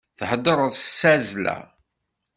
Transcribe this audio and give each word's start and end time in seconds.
Theddṛeḍ 0.19 0.71
s 0.77 0.85
tazzla. 0.99 1.57